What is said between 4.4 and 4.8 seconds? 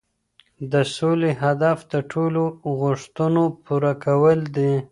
دي.